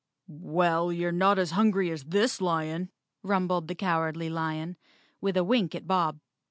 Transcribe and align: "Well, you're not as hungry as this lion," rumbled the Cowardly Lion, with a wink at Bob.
"Well, 0.27 0.91
you're 0.91 1.11
not 1.11 1.37
as 1.37 1.51
hungry 1.51 1.91
as 1.91 2.05
this 2.05 2.41
lion," 2.41 2.89
rumbled 3.21 3.67
the 3.67 3.75
Cowardly 3.75 4.31
Lion, 4.31 4.77
with 5.21 5.37
a 5.37 5.43
wink 5.43 5.75
at 5.75 5.85
Bob. 5.85 6.19